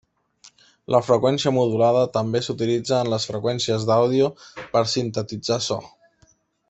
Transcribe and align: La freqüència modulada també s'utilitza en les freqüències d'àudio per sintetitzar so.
La 0.93 1.01
freqüència 1.09 1.51
modulada 1.57 2.01
també 2.15 2.41
s'utilitza 2.47 3.01
en 3.03 3.11
les 3.15 3.27
freqüències 3.33 3.85
d'àudio 3.91 4.31
per 4.73 4.83
sintetitzar 4.97 5.61
so. 5.69 5.79